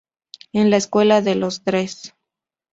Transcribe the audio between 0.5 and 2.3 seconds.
En la escuela de los Dres.